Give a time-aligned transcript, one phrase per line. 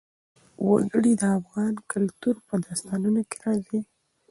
[0.67, 3.81] وګړي د افغان کلتور په داستانونو کې راځي.